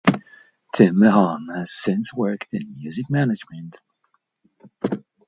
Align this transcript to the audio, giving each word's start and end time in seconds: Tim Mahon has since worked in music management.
Tim 0.73 0.97
Mahon 0.97 1.49
has 1.53 1.69
since 1.71 2.11
worked 2.11 2.55
in 2.55 2.73
music 2.75 3.07
management. 3.11 3.77